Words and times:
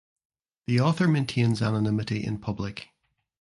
The 0.65 0.79
author 0.79 1.07
maintains 1.07 1.61
anonymity 1.61 2.25
in 2.25 2.39
public. 2.39 2.87